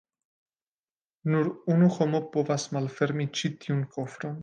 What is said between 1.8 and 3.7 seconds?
homo povas malfermi ĉi